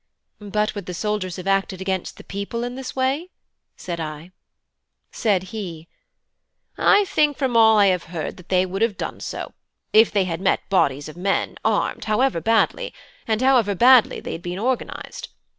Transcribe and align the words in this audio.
"But 0.39 0.73
would 0.73 0.87
the 0.87 0.95
soldiers 0.95 1.35
have 1.35 1.45
acted 1.45 1.79
against 1.79 2.17
the 2.17 2.23
people 2.23 2.63
in 2.63 2.73
this 2.73 2.95
way?" 2.95 3.29
said 3.77 3.99
I. 3.99 4.31
Said 5.11 5.43
he: 5.53 5.87
"I 6.75 7.05
think 7.05 7.37
from 7.37 7.55
all 7.55 7.77
I 7.77 7.85
have 7.93 8.05
heard 8.05 8.37
that 8.37 8.49
they 8.49 8.65
would 8.65 8.81
have 8.81 8.97
done 8.97 9.19
so 9.19 9.53
if 9.93 10.11
they 10.11 10.23
had 10.23 10.41
met 10.41 10.67
bodies 10.69 11.07
of 11.07 11.17
men 11.17 11.55
armed 11.63 12.05
however 12.05 12.41
badly, 12.41 12.95
and 13.27 13.43
however 13.43 13.75
badly 13.75 14.19
they 14.19 14.31
had 14.31 14.41
been 14.41 14.57
organised. 14.57 15.29